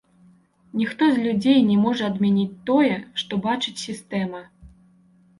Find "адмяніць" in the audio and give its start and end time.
2.11-2.59